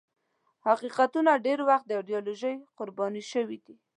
[0.67, 3.75] حقیقتونه ډېر وخت د ایدیالوژۍ قرباني شوي دي.